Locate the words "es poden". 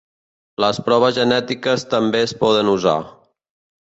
2.29-2.73